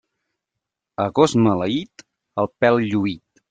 [1.03, 2.07] A gos maleït,
[2.45, 3.27] el pèl lluït.